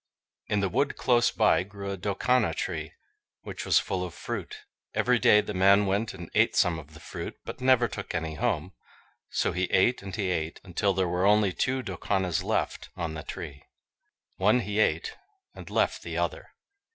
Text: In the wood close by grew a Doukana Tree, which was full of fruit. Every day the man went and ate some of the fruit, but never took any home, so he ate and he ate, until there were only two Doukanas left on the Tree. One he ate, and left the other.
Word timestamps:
In 0.47 0.61
the 0.61 0.69
wood 0.69 0.97
close 0.97 1.29
by 1.29 1.61
grew 1.61 1.91
a 1.91 1.95
Doukana 1.95 2.55
Tree, 2.55 2.93
which 3.43 3.67
was 3.67 3.77
full 3.77 4.03
of 4.03 4.15
fruit. 4.15 4.61
Every 4.95 5.19
day 5.19 5.41
the 5.41 5.53
man 5.53 5.85
went 5.85 6.15
and 6.15 6.31
ate 6.33 6.55
some 6.55 6.79
of 6.79 6.95
the 6.95 6.99
fruit, 6.99 7.35
but 7.45 7.61
never 7.61 7.87
took 7.87 8.15
any 8.15 8.33
home, 8.33 8.73
so 9.29 9.51
he 9.51 9.65
ate 9.65 10.01
and 10.01 10.15
he 10.15 10.31
ate, 10.31 10.59
until 10.63 10.95
there 10.95 11.07
were 11.07 11.27
only 11.27 11.53
two 11.53 11.83
Doukanas 11.83 12.41
left 12.41 12.89
on 12.97 13.13
the 13.13 13.21
Tree. 13.21 13.65
One 14.37 14.61
he 14.61 14.79
ate, 14.79 15.15
and 15.53 15.69
left 15.69 16.01
the 16.01 16.17
other. 16.17 16.49